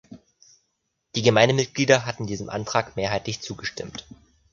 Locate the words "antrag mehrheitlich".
2.49-3.41